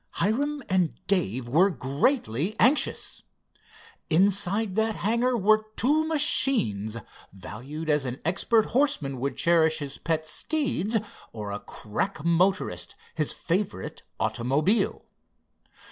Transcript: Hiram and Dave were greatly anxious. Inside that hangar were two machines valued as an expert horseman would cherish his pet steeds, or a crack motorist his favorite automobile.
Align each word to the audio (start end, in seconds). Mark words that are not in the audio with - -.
Hiram 0.13 0.63
and 0.67 0.95
Dave 1.05 1.47
were 1.47 1.69
greatly 1.69 2.55
anxious. 2.59 3.21
Inside 4.09 4.73
that 4.73 4.95
hangar 4.95 5.37
were 5.37 5.67
two 5.75 6.07
machines 6.07 6.97
valued 7.31 7.87
as 7.87 8.07
an 8.07 8.19
expert 8.25 8.65
horseman 8.65 9.19
would 9.19 9.37
cherish 9.37 9.77
his 9.77 9.99
pet 9.99 10.25
steeds, 10.25 10.97
or 11.31 11.51
a 11.51 11.59
crack 11.59 12.25
motorist 12.25 12.95
his 13.13 13.31
favorite 13.31 14.01
automobile. 14.19 15.05